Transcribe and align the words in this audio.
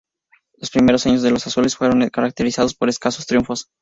Los 0.57 0.71
primeros 0.71 1.05
años 1.05 1.21
de 1.21 1.29
"los 1.29 1.45
Azules" 1.45 1.75
fueron 1.75 2.09
caracterizados 2.09 2.73
por 2.73 2.89
escasos 2.89 3.27
triunfos. 3.27 3.69